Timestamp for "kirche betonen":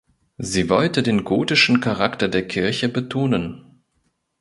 2.47-3.83